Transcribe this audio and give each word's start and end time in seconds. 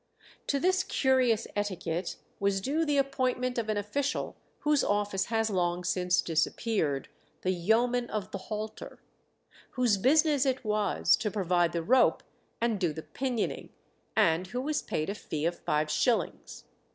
To 0.47 0.59
this 0.59 0.81
curious 0.83 1.45
etiquette 1.55 2.15
was 2.39 2.59
due 2.59 2.85
the 2.85 2.97
appointment 2.97 3.59
of 3.59 3.69
an 3.69 3.77
official 3.77 4.35
whose 4.61 4.83
office 4.83 5.25
has 5.25 5.51
long 5.51 5.83
since 5.83 6.23
disappeared, 6.23 7.07
"the 7.43 7.51
yeoman 7.51 8.09
of 8.09 8.31
the 8.31 8.39
halter," 8.49 8.99
whose 9.77 9.97
business 9.97 10.43
it 10.43 10.65
was 10.65 11.15
to 11.17 11.29
provide 11.29 11.71
the 11.71 11.83
rope 11.83 12.23
and 12.59 12.79
do 12.79 12.93
the 12.93 13.03
pinioning, 13.03 13.69
and 14.15 14.47
who 14.47 14.61
was 14.61 14.81
paid 14.81 15.07
a 15.07 15.13
fee 15.13 15.45
of 15.45 15.59
five 15.59 15.91
shillings. 15.91 16.63